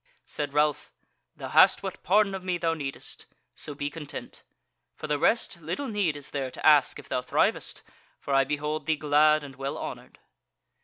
Said 0.25 0.51
Ralph: 0.55 0.91
"Thou 1.35 1.49
hast 1.49 1.83
what 1.83 2.01
pardon 2.01 2.33
of 2.33 2.43
me 2.43 2.57
thou 2.57 2.73
needest; 2.73 3.27
so 3.53 3.75
be 3.75 3.91
content. 3.91 4.41
For 4.95 5.05
the 5.05 5.19
rest, 5.19 5.61
little 5.61 5.87
need 5.87 6.15
is 6.17 6.31
there 6.31 6.49
to 6.49 6.65
ask 6.65 6.97
if 6.97 7.07
thou 7.07 7.21
thrivest, 7.21 7.83
for 8.19 8.33
I 8.33 8.43
behold 8.43 8.87
thee 8.87 8.95
glad 8.95 9.43
and 9.43 9.55
well 9.57 9.77
honoured." 9.77 10.17